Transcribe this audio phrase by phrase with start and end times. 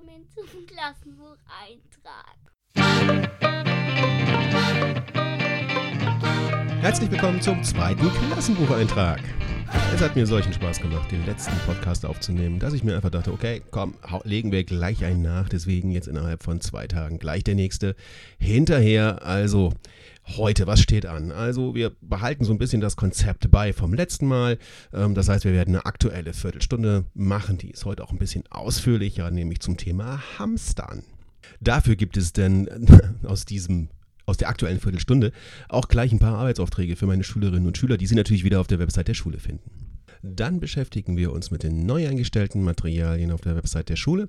[0.00, 2.36] willkommen zum Klassenbucheintrag.
[6.80, 9.20] Herzlich willkommen zum zweiten Klassenbucheintrag.
[9.92, 13.32] Es hat mir solchen Spaß gemacht, den letzten Podcast aufzunehmen, dass ich mir einfach dachte,
[13.32, 15.48] okay, komm, legen wir gleich einen nach.
[15.48, 17.96] Deswegen jetzt innerhalb von zwei Tagen gleich der nächste.
[18.38, 19.74] Hinterher, also
[20.36, 21.32] heute, was steht an?
[21.32, 24.58] Also wir behalten so ein bisschen das Konzept bei vom letzten Mal.
[24.94, 27.58] Ähm, das heißt, wir werden eine aktuelle Viertelstunde machen.
[27.58, 31.02] Die ist heute auch ein bisschen ausführlicher, nämlich zum Thema Hamstern.
[31.60, 32.68] Dafür gibt es denn
[33.24, 33.88] aus diesem
[34.30, 35.32] aus der aktuellen Viertelstunde
[35.68, 38.66] auch gleich ein paar Arbeitsaufträge für meine Schülerinnen und Schüler, die Sie natürlich wieder auf
[38.66, 39.70] der Website der Schule finden.
[40.22, 44.28] Dann beschäftigen wir uns mit den neu eingestellten Materialien auf der Website der Schule.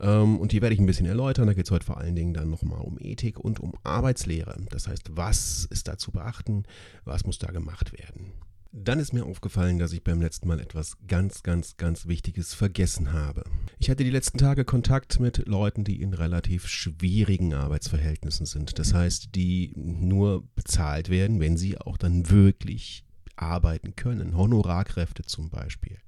[0.00, 1.46] Ähm, und die werde ich ein bisschen erläutern.
[1.46, 4.56] Da geht es heute vor allen Dingen dann nochmal um Ethik und um Arbeitslehre.
[4.70, 6.64] Das heißt, was ist da zu beachten?
[7.04, 8.32] Was muss da gemacht werden?
[8.74, 13.12] Dann ist mir aufgefallen, dass ich beim letzten Mal etwas ganz, ganz, ganz Wichtiges vergessen
[13.12, 13.44] habe.
[13.78, 18.78] Ich hatte die letzten Tage Kontakt mit Leuten, die in relativ schwierigen Arbeitsverhältnissen sind.
[18.78, 23.04] Das heißt, die nur bezahlt werden, wenn sie auch dann wirklich
[23.36, 24.38] arbeiten können.
[24.38, 25.98] Honorarkräfte zum Beispiel.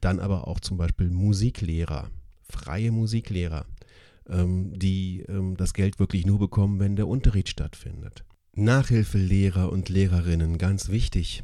[0.00, 2.10] Dann aber auch zum Beispiel Musiklehrer,
[2.48, 3.66] freie Musiklehrer,
[4.28, 8.24] ähm, die ähm, das Geld wirklich nur bekommen, wenn der Unterricht stattfindet.
[8.54, 11.42] Nachhilfelehrer und Lehrerinnen, ganz wichtig.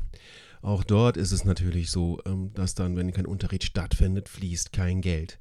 [0.61, 5.01] Auch dort ist es natürlich so, ähm, dass dann, wenn kein Unterricht stattfindet, fließt kein
[5.01, 5.39] Geld.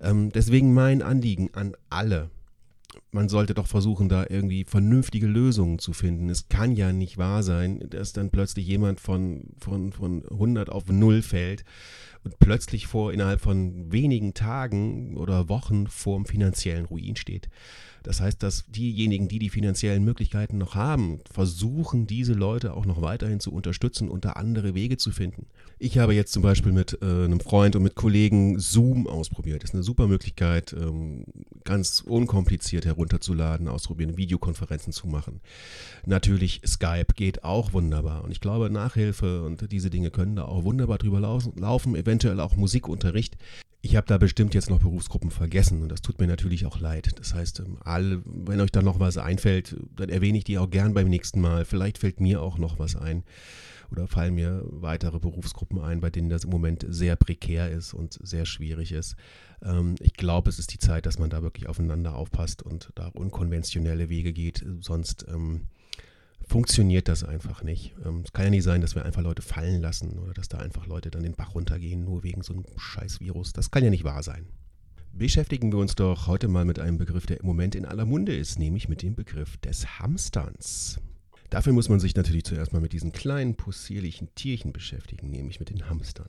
[0.00, 2.30] Ähm, deswegen mein Anliegen an alle.
[3.10, 6.28] Man sollte doch versuchen, da irgendwie vernünftige Lösungen zu finden.
[6.28, 10.88] Es kann ja nicht wahr sein, dass dann plötzlich jemand von, von, von 100 auf
[10.88, 11.64] 0 fällt
[12.24, 17.48] und plötzlich vor innerhalb von wenigen Tagen oder Wochen vor dem finanziellen Ruin steht.
[18.02, 23.02] Das heißt, dass diejenigen, die die finanziellen Möglichkeiten noch haben, versuchen, diese Leute auch noch
[23.02, 25.46] weiterhin zu unterstützen und da andere Wege zu finden.
[25.78, 29.62] Ich habe jetzt zum Beispiel mit äh, einem Freund und mit Kollegen Zoom ausprobiert.
[29.62, 31.24] Das ist eine super Möglichkeit, ähm,
[31.64, 35.40] ganz unkompliziert herunterzuladen, ausprobieren, Videokonferenzen zu machen.
[36.04, 40.64] Natürlich Skype geht auch wunderbar und ich glaube, Nachhilfe und diese Dinge können da auch
[40.64, 43.36] wunderbar drüber laufen, eventuell auch Musikunterricht.
[43.80, 47.10] Ich habe da bestimmt jetzt noch Berufsgruppen vergessen und das tut mir natürlich auch leid.
[47.16, 50.68] Das heißt, ähm, alle, wenn euch da noch was einfällt, dann erwähne ich die auch
[50.68, 51.64] gern beim nächsten Mal.
[51.64, 53.22] Vielleicht fällt mir auch noch was ein
[53.90, 58.18] oder fallen mir weitere Berufsgruppen ein, bei denen das im Moment sehr prekär ist und
[58.22, 59.16] sehr schwierig ist.
[59.62, 63.08] Ähm, ich glaube, es ist die Zeit, dass man da wirklich aufeinander aufpasst und da
[63.08, 64.64] unkonventionelle Wege geht.
[64.80, 65.62] Sonst ähm,
[66.46, 67.94] funktioniert das einfach nicht.
[68.04, 70.58] Ähm, es kann ja nicht sein, dass wir einfach Leute fallen lassen oder dass da
[70.58, 73.52] einfach Leute dann den Bach runtergehen, nur wegen so einem scheiß Virus.
[73.52, 74.46] Das kann ja nicht wahr sein.
[75.12, 78.36] Beschäftigen wir uns doch heute mal mit einem Begriff, der im Moment in aller Munde
[78.36, 81.00] ist, nämlich mit dem Begriff des Hamsterns.
[81.50, 85.70] Dafür muss man sich natürlich zuerst mal mit diesen kleinen possierlichen Tierchen beschäftigen, nämlich mit
[85.70, 86.28] den Hamstern.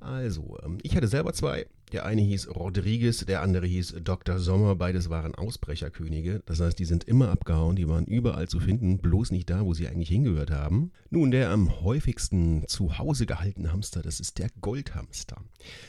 [0.00, 1.66] Also, ähm, ich hatte selber zwei.
[1.92, 4.38] Der eine hieß Rodriguez, der andere hieß Dr.
[4.38, 4.76] Sommer.
[4.76, 6.42] Beides waren Ausbrecherkönige.
[6.46, 9.74] Das heißt, die sind immer abgehauen, die waren überall zu finden, bloß nicht da, wo
[9.74, 10.92] sie eigentlich hingehört haben.
[11.10, 15.44] Nun, der am häufigsten zu Hause gehaltene Hamster, das ist der Goldhamster.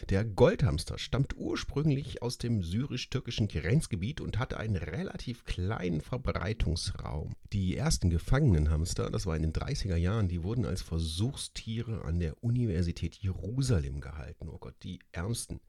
[0.09, 7.34] Der Goldhamster stammt ursprünglich aus dem syrisch-türkischen Grenzgebiet und hatte einen relativ kleinen Verbreitungsraum.
[7.53, 12.19] Die ersten gefangenen Hamster, das war in den 30er Jahren, die wurden als Versuchstiere an
[12.19, 14.50] der Universität Jerusalem gehalten.
[14.50, 15.62] Oh Gott, die ärmsten.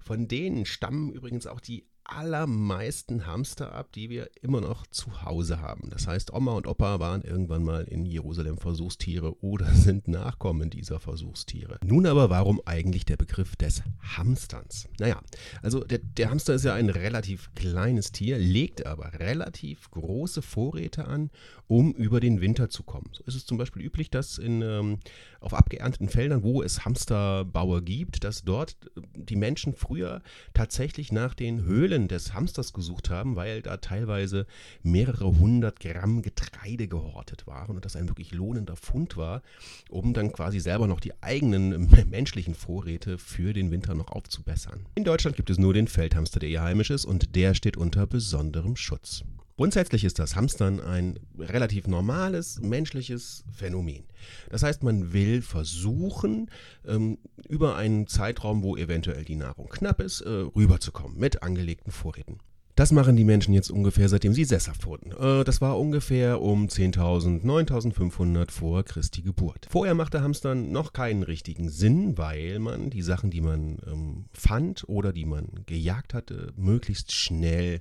[0.00, 5.60] Von denen stammen übrigens auch die allermeisten Hamster ab, die wir immer noch zu Hause
[5.60, 5.88] haben.
[5.90, 11.00] Das heißt, Oma und Opa waren irgendwann mal in Jerusalem Versuchstiere oder sind Nachkommen dieser
[11.00, 11.78] Versuchstiere.
[11.84, 13.82] Nun aber, warum eigentlich der Begriff des
[14.16, 14.88] Hamsterns?
[14.98, 15.20] Naja,
[15.62, 21.06] also der, der Hamster ist ja ein relativ kleines Tier, legt aber relativ große Vorräte
[21.06, 21.30] an,
[21.66, 23.10] um über den Winter zu kommen.
[23.12, 24.98] So ist es zum Beispiel üblich, dass in, ähm,
[25.40, 31.34] auf abgeernteten Feldern, wo es Hamsterbauer gibt, dass dort äh, die Menschen früher tatsächlich nach
[31.34, 34.46] den Höhlen Höhlen des Hamsters gesucht haben, weil da teilweise
[34.82, 39.42] mehrere hundert Gramm Getreide gehortet waren und das ein wirklich lohnender Fund war,
[39.90, 44.86] um dann quasi selber noch die eigenen menschlichen Vorräte für den Winter noch aufzubessern.
[44.94, 48.06] In Deutschland gibt es nur den Feldhamster, der hier heimisch ist und der steht unter
[48.06, 49.24] besonderem Schutz.
[49.62, 54.02] Grundsätzlich ist das Hamstern ein relativ normales menschliches Phänomen.
[54.50, 56.50] Das heißt, man will versuchen,
[56.84, 57.18] ähm,
[57.48, 62.40] über einen Zeitraum, wo eventuell die Nahrung knapp ist, äh, rüberzukommen mit angelegten Vorräten.
[62.74, 65.12] Das machen die Menschen jetzt ungefähr, seitdem sie sesshaft wurden.
[65.12, 69.68] Äh, das war ungefähr um 10.000, 9.500 vor Christi Geburt.
[69.70, 74.88] Vorher machte Hamstern noch keinen richtigen Sinn, weil man die Sachen, die man ähm, fand
[74.88, 77.80] oder die man gejagt hatte, möglichst schnell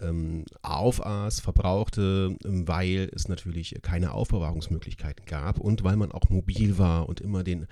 [0.00, 6.78] ähm, aufaß, verbrauchte, ähm, weil es natürlich keine Aufbewahrungsmöglichkeiten gab und weil man auch mobil
[6.78, 7.66] war und immer den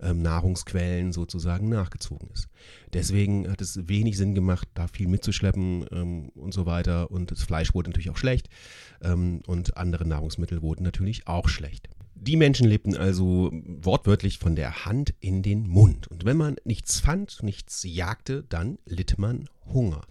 [0.00, 2.48] ähm, Nahrungsquellen sozusagen nachgezogen ist.
[2.92, 7.10] Deswegen hat es wenig Sinn gemacht, da viel mitzuschleppen ähm, und so weiter.
[7.10, 8.48] Und das Fleisch wurde natürlich auch schlecht
[9.00, 11.88] ähm, und andere Nahrungsmittel wurden natürlich auch schlecht.
[12.14, 16.06] Die Menschen lebten also wortwörtlich von der Hand in den Mund.
[16.06, 20.02] Und wenn man nichts fand, nichts jagte, dann litt man Hunger.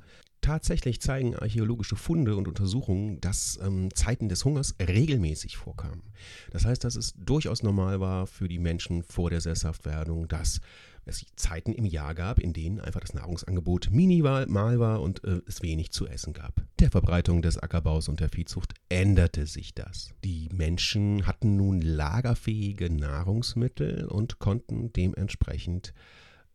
[0.42, 6.02] Tatsächlich zeigen archäologische Funde und Untersuchungen, dass ähm, Zeiten des Hungers regelmäßig vorkamen.
[6.50, 10.60] Das heißt, dass es durchaus normal war für die Menschen vor der Sesshaftwerdung, dass
[11.06, 14.48] es Zeiten im Jahr gab, in denen einfach das Nahrungsangebot minimal
[14.80, 16.64] war und äh, es wenig zu essen gab.
[16.80, 20.10] Der Verbreitung des Ackerbaus und der Viehzucht änderte sich das.
[20.24, 25.94] Die Menschen hatten nun lagerfähige Nahrungsmittel und konnten dementsprechend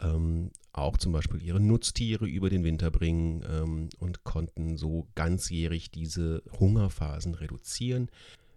[0.01, 5.91] ähm, auch zum Beispiel ihre Nutztiere über den Winter bringen ähm, und konnten so ganzjährig
[5.91, 8.11] diese Hungerphasen reduzieren.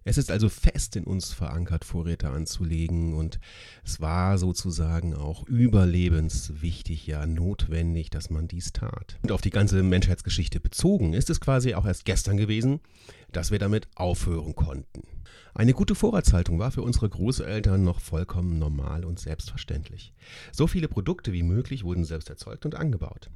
[0.04, 3.40] Es ist also fest in uns verankert, Vorräte anzulegen und
[3.84, 9.18] es war sozusagen auch überlebenswichtig, ja notwendig, dass man dies tat.
[9.24, 12.80] Und auf die ganze Menschheitsgeschichte bezogen ist es quasi auch erst gestern gewesen,
[13.32, 15.04] dass wir damit aufhören konnten.
[15.54, 20.14] Eine gute Vorratshaltung war für unsere Großeltern noch vollkommen normal und selbstverständlich.
[20.52, 23.30] So viele Produkte wie möglich wurden selbst erzeugt und angebaut.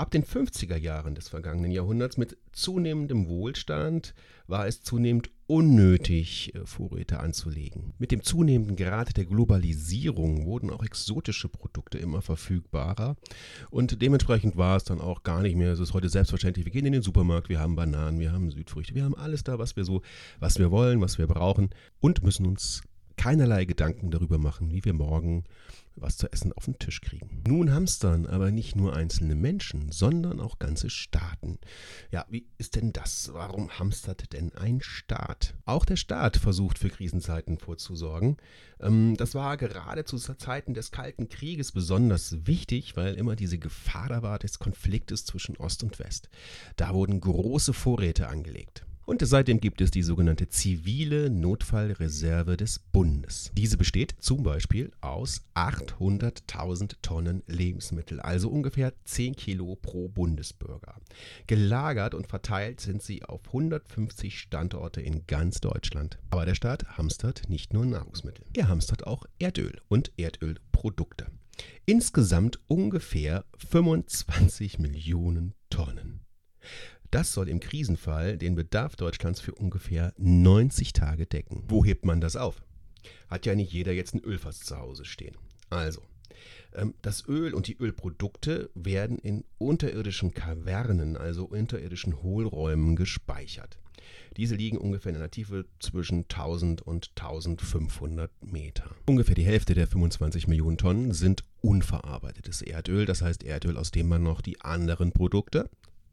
[0.00, 4.14] Ab den 50er Jahren des vergangenen Jahrhunderts mit zunehmendem Wohlstand
[4.46, 7.92] war es zunehmend unnötig, äh, Vorräte anzulegen.
[7.98, 13.16] Mit dem zunehmenden Grad der Globalisierung wurden auch exotische Produkte immer verfügbarer
[13.68, 16.86] und dementsprechend war es dann auch gar nicht mehr, es ist heute selbstverständlich, wir gehen
[16.86, 19.84] in den Supermarkt, wir haben Bananen, wir haben Südfrüchte, wir haben alles da, was wir
[19.84, 20.00] so,
[20.38, 21.68] was wir wollen, was wir brauchen
[22.00, 22.80] und müssen uns
[23.18, 25.44] keinerlei Gedanken darüber machen, wie wir morgen
[25.96, 27.42] was zu essen auf den Tisch kriegen.
[27.46, 31.58] Nun hamstern aber nicht nur einzelne Menschen, sondern auch ganze Staaten.
[32.10, 33.30] Ja, wie ist denn das?
[33.32, 35.54] Warum hamstert denn ein Staat?
[35.64, 38.36] Auch der Staat versucht für Krisenzeiten vorzusorgen.
[38.80, 44.08] Ähm, das war gerade zu Zeiten des Kalten Krieges besonders wichtig, weil immer diese Gefahr
[44.08, 46.28] da war des Konfliktes zwischen Ost und West.
[46.76, 48.86] Da wurden große Vorräte angelegt.
[49.10, 53.50] Und seitdem gibt es die sogenannte zivile Notfallreserve des Bundes.
[53.54, 60.94] Diese besteht zum Beispiel aus 800.000 Tonnen Lebensmittel, also ungefähr 10 Kilo pro Bundesbürger.
[61.48, 66.20] Gelagert und verteilt sind sie auf 150 Standorte in ganz Deutschland.
[66.30, 68.46] Aber der Staat hamstert nicht nur Nahrungsmittel.
[68.54, 71.26] Er hamstert auch Erdöl und Erdölprodukte.
[71.84, 76.20] Insgesamt ungefähr 25 Millionen Tonnen.
[77.10, 81.64] Das soll im Krisenfall den Bedarf Deutschlands für ungefähr 90 Tage decken.
[81.66, 82.62] Wo hebt man das auf?
[83.28, 85.36] Hat ja nicht jeder jetzt ein Ölfass zu Hause stehen.
[85.70, 86.02] Also,
[86.72, 93.78] ähm, das Öl und die Ölprodukte werden in unterirdischen Kavernen, also unterirdischen Hohlräumen, gespeichert.
[94.36, 98.88] Diese liegen ungefähr in einer Tiefe zwischen 1000 und 1500 Meter.
[99.06, 104.06] Ungefähr die Hälfte der 25 Millionen Tonnen sind unverarbeitetes Erdöl, das heißt Erdöl, aus dem
[104.06, 105.68] man noch die anderen Produkte,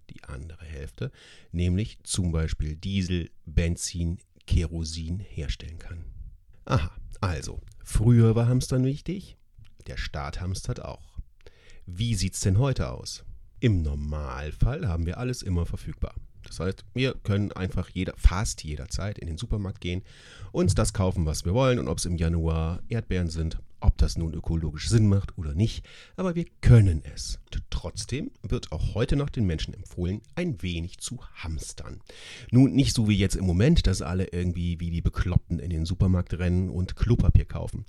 [0.10, 1.12] die andere Hälfte,
[1.52, 6.06] nämlich zum Beispiel Diesel, Benzin, Kerosin herstellen kann.
[6.66, 9.38] Aha, also, früher war Hamstern wichtig,
[9.88, 11.20] der Staat hamstert auch.
[11.86, 13.24] Wie sieht's denn heute aus?
[13.60, 16.14] Im Normalfall haben wir alles immer verfügbar.
[16.48, 20.04] Das heißt, wir können einfach jeder, fast jederzeit in den Supermarkt gehen,
[20.52, 24.18] uns das kaufen, was wir wollen und ob es im Januar Erdbeeren sind, ob das
[24.18, 25.86] nun ökologisch Sinn macht oder nicht,
[26.16, 27.40] aber wir können es.
[27.70, 32.02] Trotzdem wird auch heute noch den Menschen empfohlen, ein wenig zu hamstern.
[32.50, 35.86] Nun nicht so wie jetzt im Moment, dass alle irgendwie wie die Bekloppten in den
[35.86, 37.86] Supermarkt rennen und Klopapier kaufen.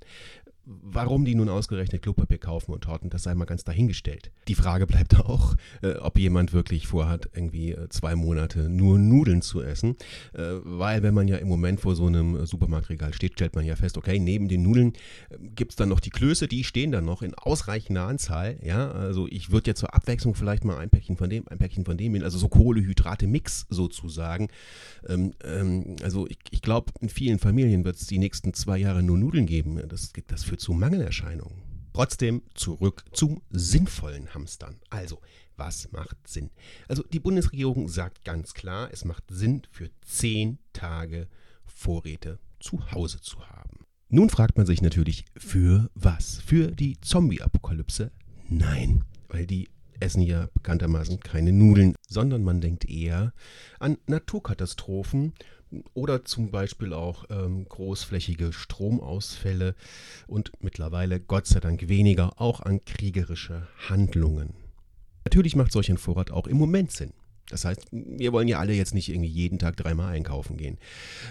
[0.71, 4.31] Warum die nun ausgerechnet Klopapier kaufen und Torten, das sei mal ganz dahingestellt.
[4.47, 9.41] Die Frage bleibt auch, äh, ob jemand wirklich vorhat, irgendwie äh, zwei Monate nur Nudeln
[9.41, 9.95] zu essen.
[10.33, 13.75] Äh, weil wenn man ja im Moment vor so einem Supermarktregal steht, stellt man ja
[13.75, 14.93] fest, okay, neben den Nudeln
[15.31, 18.59] äh, gibt es dann noch die Klöße, die stehen dann noch in ausreichender Anzahl.
[18.61, 21.83] Ja, also ich würde ja zur Abwechslung vielleicht mal ein Päckchen von dem, ein Päckchen
[21.83, 24.49] von dem, also so Kohlehydrate-Mix sozusagen.
[25.07, 29.01] Ähm, ähm, also ich, ich glaube, in vielen Familien wird es die nächsten zwei Jahre
[29.01, 29.81] nur Nudeln geben.
[29.87, 31.63] Das, das führt zu Mangelerscheinungen.
[31.93, 34.79] Trotzdem zurück zum sinnvollen Hamstern.
[34.89, 35.19] Also,
[35.57, 36.51] was macht Sinn?
[36.87, 41.27] Also, die Bundesregierung sagt ganz klar, es macht Sinn, für zehn Tage
[41.65, 43.85] Vorräte zu Hause zu haben.
[44.09, 46.41] Nun fragt man sich natürlich, für was?
[46.45, 48.11] Für die Zombie-Apokalypse?
[48.47, 53.33] Nein, weil die essen ja bekanntermaßen keine Nudeln, sondern man denkt eher
[53.79, 55.33] an Naturkatastrophen
[55.93, 59.75] oder zum Beispiel auch ähm, großflächige Stromausfälle
[60.27, 64.53] und mittlerweile Gott sei Dank weniger auch an kriegerische Handlungen.
[65.25, 67.13] Natürlich macht solch ein Vorrat auch im Moment Sinn.
[67.49, 70.77] Das heißt, wir wollen ja alle jetzt nicht irgendwie jeden Tag dreimal einkaufen gehen.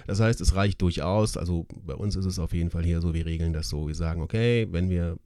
[0.07, 3.15] Das heißt, es reicht durchaus, also bei uns ist es auf jeden Fall hier so,
[3.15, 5.17] wir regeln das so, wir sagen, okay, wenn wir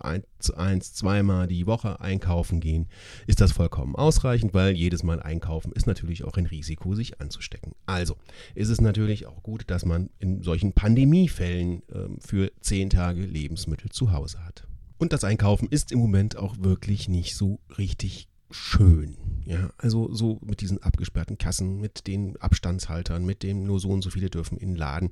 [0.00, 2.88] eins, eins, zweimal die Woche einkaufen gehen,
[3.26, 7.74] ist das vollkommen ausreichend, weil jedes Mal einkaufen ist natürlich auch ein Risiko, sich anzustecken.
[7.86, 8.16] Also
[8.54, 13.90] ist es natürlich auch gut, dass man in solchen Pandemiefällen äh, für zehn Tage Lebensmittel
[13.90, 14.66] zu Hause hat.
[14.98, 19.16] Und das Einkaufen ist im Moment auch wirklich nicht so richtig schön.
[19.48, 24.02] Ja, also so mit diesen abgesperrten Kassen, mit den Abstandshaltern, mit dem nur so und
[24.02, 25.08] so viele dürfen in den Laden.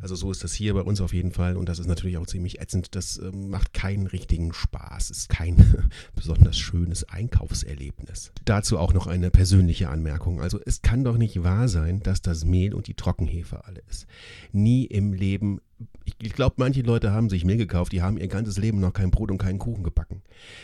[0.00, 2.26] Also so ist das hier bei uns auf jeden Fall und das ist natürlich auch
[2.26, 2.94] ziemlich ätzend.
[2.94, 8.32] Das äh, macht keinen richtigen Spaß, ist kein besonders schönes Einkaufserlebnis.
[8.46, 10.40] Dazu auch noch eine persönliche Anmerkung.
[10.40, 14.06] Also es kann doch nicht wahr sein, dass das Mehl und die Trockenhefe alle ist.
[14.52, 15.60] Nie im Leben
[16.18, 19.10] ich glaube, manche Leute haben sich Mehl gekauft, die haben ihr ganzes Leben noch kein
[19.10, 20.22] Brot und keinen Kuchen gebacken.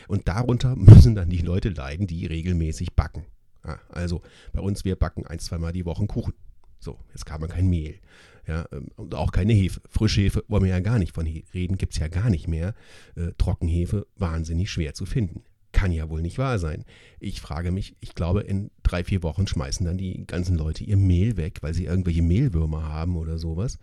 [0.08, 3.26] Und darunter müssen dann die Leute leiden, die regelmäßig backen.
[3.64, 6.34] Ja, also bei uns, wir backen ein, zweimal die Woche Kuchen.
[6.80, 8.00] So, jetzt kann man kein Mehl.
[8.46, 9.80] Ja, ähm, und auch keine Hefe.
[9.88, 12.74] Frischhefe wollen wir ja gar nicht von reden, gibt es ja gar nicht mehr.
[13.14, 15.44] Äh, Trockenhefe wahnsinnig schwer zu finden.
[15.70, 16.84] Kann ja wohl nicht wahr sein.
[17.20, 20.96] Ich frage mich, ich glaube, in drei, vier Wochen schmeißen dann die ganzen Leute ihr
[20.96, 23.78] Mehl weg, weil sie irgendwelche Mehlwürmer haben oder sowas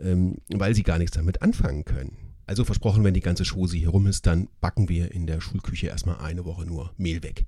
[0.00, 2.16] ähm, weil sie gar nichts damit anfangen können.
[2.46, 5.88] Also versprochen, wenn die ganze Chose hier rum ist, dann backen wir in der Schulküche
[5.88, 7.46] erstmal eine Woche nur Mehl weg.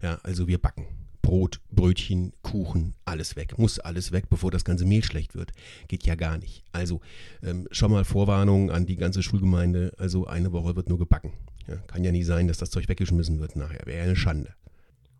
[0.00, 0.86] Ja, also wir backen.
[1.20, 3.58] Brot, Brötchen, Kuchen, alles weg.
[3.58, 5.52] Muss alles weg, bevor das ganze Mehl schlecht wird.
[5.86, 6.64] Geht ja gar nicht.
[6.72, 7.02] Also
[7.42, 9.92] ähm, schon mal Vorwarnung an die ganze Schulgemeinde.
[9.98, 11.34] Also eine Woche wird nur gebacken.
[11.66, 13.84] Ja, kann ja nicht sein, dass das Zeug weggeschmissen wird nachher.
[13.84, 14.54] Wäre ja eine Schande.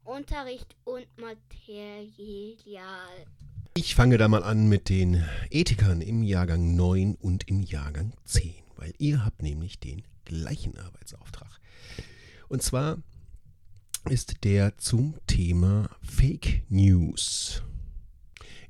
[0.04, 2.06] Unterricht und Material.
[3.74, 8.54] Ich fange da mal an mit den Ethikern im Jahrgang 9 und im Jahrgang 10,
[8.76, 11.60] weil ihr habt nämlich den gleichen Arbeitsauftrag.
[12.48, 12.98] Und zwar
[14.08, 17.62] ist der zum Thema Fake News.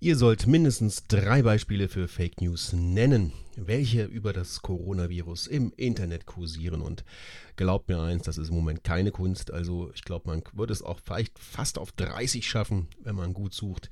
[0.00, 6.24] Ihr sollt mindestens drei Beispiele für Fake News nennen, welche über das Coronavirus im Internet
[6.24, 6.82] kursieren.
[6.82, 7.04] Und
[7.56, 9.52] glaubt mir eins, das ist im Moment keine Kunst.
[9.52, 13.54] Also ich glaube, man würde es auch vielleicht fast auf 30 schaffen, wenn man gut
[13.54, 13.90] sucht.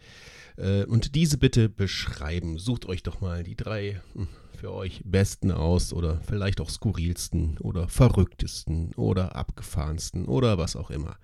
[0.57, 2.57] Äh, und diese bitte beschreiben.
[2.57, 7.59] Sucht euch doch mal die drei hm, für euch besten aus oder vielleicht auch skurrilsten
[7.59, 11.17] oder verrücktesten oder abgefahrensten oder was auch immer.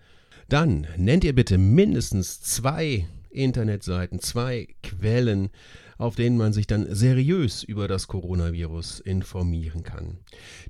[0.49, 5.51] Dann nennt ihr bitte mindestens zwei Internetseiten, zwei Quellen,
[5.99, 10.19] auf denen man sich dann seriös über das Coronavirus informieren kann.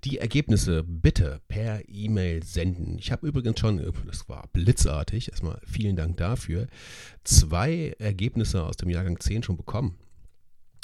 [0.05, 2.99] Die Ergebnisse bitte per E-Mail senden.
[2.99, 6.67] Ich habe übrigens schon, das war blitzartig, erstmal vielen Dank dafür,
[7.25, 9.97] zwei Ergebnisse aus dem Jahrgang 10 schon bekommen.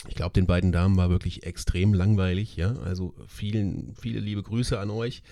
[0.06, 2.56] Ich glaube, den beiden Damen war wirklich extrem langweilig.
[2.56, 2.76] Ja?
[2.84, 5.22] Also vielen, viele liebe Grüße an euch.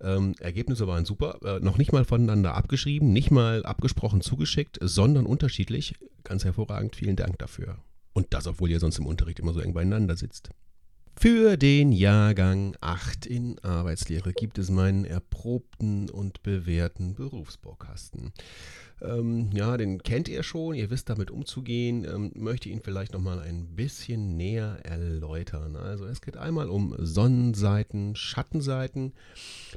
[0.00, 1.38] Ähm, Ergebnisse waren super.
[1.44, 5.94] Äh, noch nicht mal voneinander abgeschrieben, nicht mal abgesprochen zugeschickt, sondern unterschiedlich.
[6.24, 6.96] Ganz hervorragend.
[6.96, 7.78] Vielen Dank dafür.
[8.12, 10.50] Und das, obwohl ihr sonst im Unterricht immer so eng beieinander sitzt.
[11.20, 18.32] Für den Jahrgang 8 in Arbeitslehre gibt es meinen erprobten und bewährten Berufsbaukasten.
[19.00, 23.38] Ähm, ja, den kennt ihr schon, ihr wisst damit umzugehen, ähm, möchte ihn vielleicht nochmal
[23.40, 25.76] ein bisschen näher erläutern.
[25.76, 29.12] Also es geht einmal um Sonnenseiten, Schattenseiten.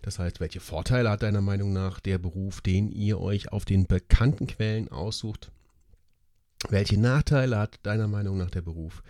[0.02, 3.86] Das heißt, welche Vorteile hat deiner Meinung nach der Beruf, den ihr euch auf den
[3.86, 5.52] bekannten Quellen aussucht?
[6.70, 9.04] Welche Nachteile hat deiner Meinung nach der Beruf?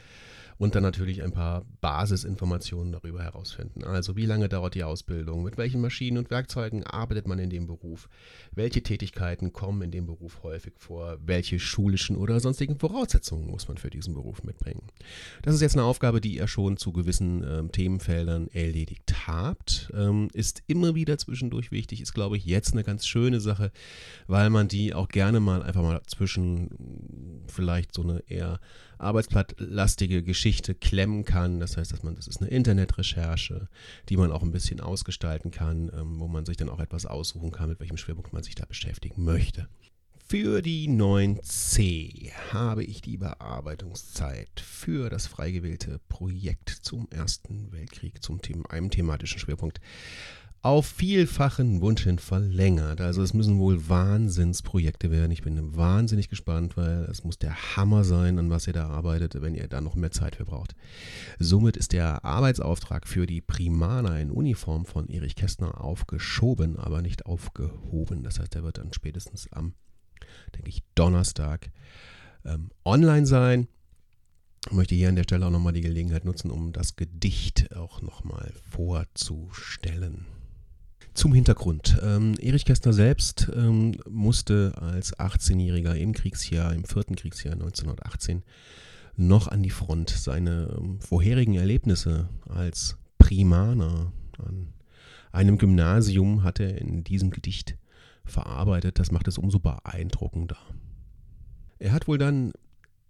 [0.61, 3.83] Und dann natürlich ein paar Basisinformationen darüber herausfinden.
[3.83, 7.65] Also wie lange dauert die Ausbildung, mit welchen Maschinen und Werkzeugen arbeitet man in dem
[7.65, 8.07] Beruf,
[8.51, 13.77] welche Tätigkeiten kommen in dem Beruf häufig vor, welche schulischen oder sonstigen Voraussetzungen muss man
[13.77, 14.83] für diesen Beruf mitbringen.
[15.41, 20.27] Das ist jetzt eine Aufgabe, die ihr schon zu gewissen ähm, Themenfeldern erledigt habt, ähm,
[20.31, 23.71] ist immer wieder zwischendurch wichtig, ist glaube ich jetzt eine ganz schöne Sache,
[24.27, 28.59] weil man die auch gerne mal einfach mal zwischen vielleicht so eine eher
[29.01, 31.59] arbeitsplattlastige Geschichte klemmen kann.
[31.59, 33.67] Das heißt, dass man, das ist eine Internetrecherche,
[34.09, 37.51] die man auch ein bisschen ausgestalten kann, ähm, wo man sich dann auch etwas aussuchen
[37.51, 39.67] kann, mit welchem Schwerpunkt man sich da beschäftigen möchte.
[40.31, 48.23] Für die 9c habe ich die Bearbeitungszeit für das frei gewählte Projekt zum Ersten Weltkrieg,
[48.23, 49.81] zum Thema, einem thematischen Schwerpunkt
[50.63, 53.01] auf vielfachen Wunsch hin verlängert.
[53.01, 55.31] Also es müssen wohl Wahnsinnsprojekte werden.
[55.31, 59.41] Ich bin wahnsinnig gespannt, weil es muss der Hammer sein, an was ihr da arbeitet,
[59.41, 60.75] wenn ihr da noch mehr Zeit für braucht.
[61.39, 67.25] Somit ist der Arbeitsauftrag für die Primana in Uniform von Erich Kästner aufgeschoben, aber nicht
[67.25, 68.21] aufgehoben.
[68.21, 69.73] Das heißt, er wird dann spätestens am,
[70.55, 71.71] denke ich, Donnerstag
[72.45, 73.67] ähm, online sein.
[74.67, 78.03] Ich möchte hier an der Stelle auch nochmal die Gelegenheit nutzen, um das Gedicht auch
[78.03, 80.27] nochmal vorzustellen.
[81.13, 81.99] Zum Hintergrund.
[82.01, 88.43] Ähm, Erich Kästner selbst ähm, musste als 18-Jähriger im Kriegsjahr, im vierten Kriegsjahr 1918,
[89.17, 90.09] noch an die Front.
[90.09, 94.73] Seine ähm, vorherigen Erlebnisse als Primaner an
[95.31, 97.77] einem Gymnasium hat er in diesem Gedicht
[98.25, 98.99] verarbeitet.
[98.99, 100.57] Das macht es umso beeindruckender.
[101.79, 102.53] Er hat wohl dann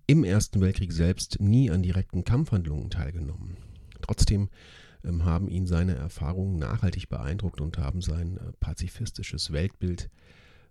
[0.08, 3.58] im Ersten Weltkrieg selbst nie an direkten Kampfhandlungen teilgenommen.
[4.02, 4.50] Trotzdem
[5.24, 10.10] haben ihn seine Erfahrungen nachhaltig beeindruckt und haben sein äh, pazifistisches Weltbild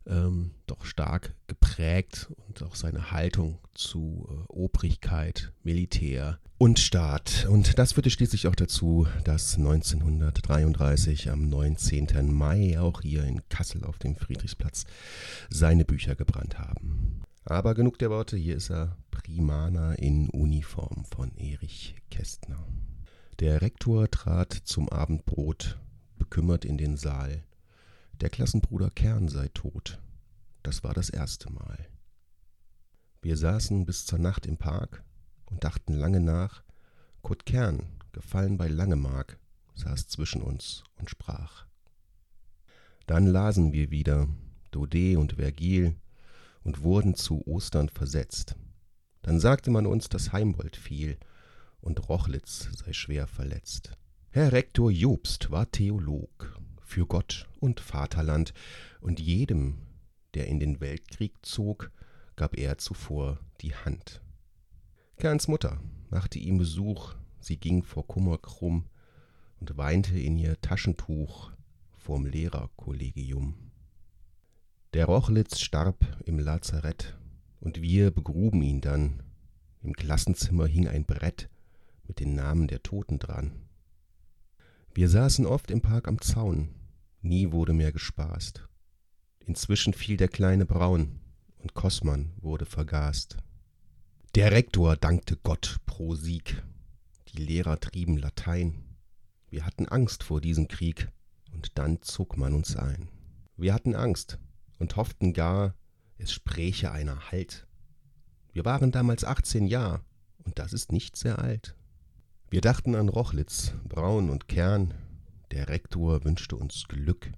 [0.07, 7.47] ähm, doch stark geprägt und auch seine Haltung zu äh, Obrigkeit, Militär und Staat.
[7.49, 12.33] Und das führte schließlich auch dazu, dass 1933 am 19.
[12.33, 14.85] Mai auch hier in Kassel auf dem Friedrichsplatz
[15.49, 17.23] seine Bücher gebrannt haben.
[17.45, 22.67] Aber genug der Worte, hier ist er, Primaner in Uniform von Erich Kästner.
[23.41, 25.81] Der Rektor trat zum Abendbrot
[26.19, 27.43] bekümmert in den Saal.
[28.21, 29.99] Der Klassenbruder Kern sei tot.
[30.63, 31.89] Das war das erste Mal.
[33.23, 35.03] Wir saßen bis zur Nacht im Park
[35.47, 36.63] und dachten lange nach.
[37.23, 39.39] Kurt Kern, gefallen bei Langemark,
[39.75, 41.65] saß zwischen uns und sprach.
[43.07, 44.29] Dann lasen wir wieder
[44.71, 45.97] Daudet und Vergil
[46.63, 48.55] und wurden zu Ostern versetzt.
[49.23, 51.17] Dann sagte man uns, dass Heimbold fiel
[51.81, 53.93] und Rochlitz sei schwer verletzt.
[54.31, 58.53] Herr Rektor Jobst war Theolog für Gott und Vaterland,
[59.01, 59.79] und jedem,
[60.35, 61.91] der in den Weltkrieg zog,
[62.37, 64.23] gab er zuvor die Hand.
[65.17, 68.87] Kerns Mutter machte ihm Besuch, sie ging vor Kummer krumm
[69.61, 71.53] und weinte in ihr Taschentuch
[71.93, 73.71] vorm Lehrerkollegium.
[74.95, 77.17] Der Rochlitz starb im Lazarett,
[77.61, 79.23] und wir begruben ihn dann.
[79.83, 81.49] Im Klassenzimmer hing ein Brett,
[82.11, 83.53] mit den Namen der Toten dran.
[84.93, 86.75] Wir saßen oft im Park am Zaun,
[87.23, 88.67] nie wurde mehr gespaßt.
[89.39, 91.21] Inzwischen fiel der kleine Braun
[91.59, 93.37] und Kossmann wurde vergast.
[94.35, 96.65] Der Rektor dankte Gott pro Sieg,
[97.29, 98.83] die Lehrer trieben Latein.
[99.49, 101.13] Wir hatten Angst vor diesem Krieg,
[101.53, 103.09] und dann zog man uns ein.
[103.57, 104.41] Wir hatten Angst
[104.81, 105.77] und hofften gar,
[106.19, 107.69] es spräche einer Halt.
[108.53, 110.05] Wir waren damals 18 Jahr,
[110.43, 111.77] und das ist nicht sehr alt.
[112.53, 114.93] Wir dachten an Rochlitz, Braun und Kern.
[115.53, 117.31] Der Rektor wünschte uns Glück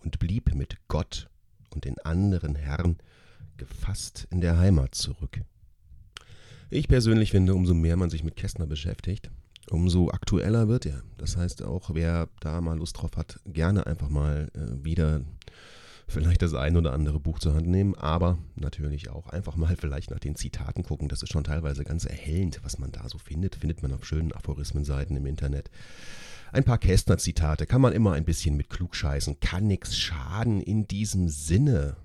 [0.00, 1.30] und blieb mit Gott
[1.70, 2.98] und den anderen Herren
[3.58, 5.40] gefasst in der Heimat zurück.
[6.68, 9.30] Ich persönlich finde, umso mehr man sich mit Kästner beschäftigt,
[9.70, 11.04] umso aktueller wird er.
[11.16, 15.20] Das heißt auch, wer da mal Lust drauf hat, gerne einfach mal äh, wieder
[16.08, 20.10] vielleicht das ein oder andere Buch zur Hand nehmen, aber natürlich auch einfach mal vielleicht
[20.10, 21.08] nach den Zitaten gucken.
[21.08, 23.56] Das ist schon teilweise ganz erhellend, was man da so findet.
[23.56, 25.70] Findet man auf schönen Aphorismenseiten im Internet.
[26.50, 29.40] Ein paar Kästner-Zitate kann man immer ein bisschen mit klugscheißen.
[29.40, 31.96] Kann nichts schaden in diesem Sinne.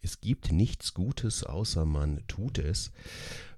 [0.00, 2.92] Es gibt nichts Gutes, außer man tut es.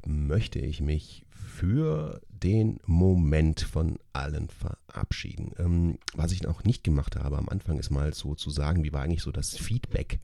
[0.04, 1.25] Möchte ich mich
[1.56, 5.52] für den Moment von allen verabschieden.
[5.58, 8.92] Ähm, was ich auch nicht gemacht habe am Anfang ist mal so zu sagen, wie
[8.92, 10.20] war eigentlich so das Feedback.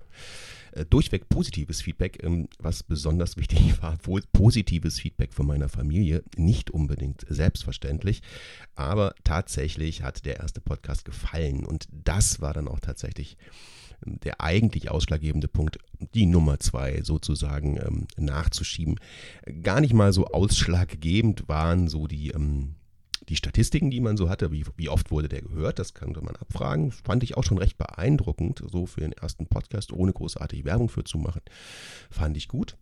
[0.73, 3.97] Äh, durchweg positives Feedback, ähm, was besonders wichtig war,
[4.35, 8.21] positives Feedback von meiner Familie, nicht unbedingt selbstverständlich,
[8.75, 13.39] aber tatsächlich hat der erste Podcast gefallen und das war dann auch tatsächlich
[14.05, 15.79] der eigentlich ausschlaggebende Punkt,
[16.15, 18.99] die Nummer zwei sozusagen ähm, nachzuschieben.
[19.63, 22.75] Gar nicht mal so ausschlaggebend waren so die, ähm,
[23.29, 26.37] die Statistiken, die man so hatte, wie, wie oft wurde der gehört, das könnte man
[26.37, 26.91] abfragen.
[26.91, 31.05] Fand ich auch schon recht beeindruckend, so für den ersten Podcast, ohne großartig Werbung für
[31.05, 31.43] zu machen.
[32.11, 32.77] Fand ich gut.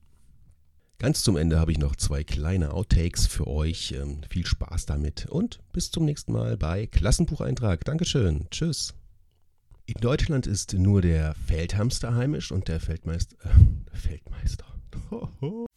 [1.00, 3.92] Ganz zum Ende habe ich noch zwei kleine Outtakes für euch.
[3.92, 7.84] Ähm, viel Spaß damit und bis zum nächsten Mal bei Klassenbucheintrag.
[7.86, 8.46] Dankeschön.
[8.50, 8.99] Tschüss.
[9.92, 13.36] In Deutschland ist nur der Feldhamster heimisch und der Feldmeister.
[13.42, 14.64] Äh, Feldmeister.